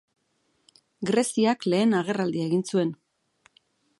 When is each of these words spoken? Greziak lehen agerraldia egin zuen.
Greziak 1.09 1.69
lehen 1.73 1.95
agerraldia 1.99 2.47
egin 2.49 2.67
zuen. 2.73 2.97